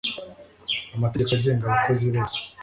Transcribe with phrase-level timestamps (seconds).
[0.95, 2.37] Amategeko agenga abakozi bose